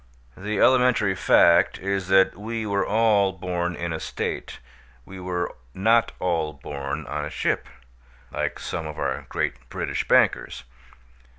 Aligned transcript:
The 0.35 0.59
elementary 0.59 1.13
fact 1.13 1.77
is 1.77 2.07
that 2.07 2.35
we 2.35 2.65
were 2.65 2.83
all 2.83 3.31
born 3.33 3.75
in 3.75 3.93
a 3.93 3.99
state; 3.99 4.57
we 5.05 5.19
were 5.19 5.55
not 5.75 6.11
all 6.17 6.53
born 6.53 7.05
on 7.05 7.23
a 7.23 7.29
ship; 7.29 7.67
like 8.31 8.57
some 8.57 8.87
of 8.87 8.97
our 8.97 9.27
great 9.29 9.69
British 9.69 10.07
bankers. 10.07 10.63